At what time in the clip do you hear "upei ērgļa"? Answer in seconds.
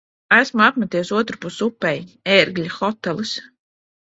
1.67-2.73